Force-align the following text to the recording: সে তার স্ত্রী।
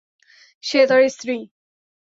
সে 0.63 0.79
তার 0.87 1.01
স্ত্রী। 1.09 1.35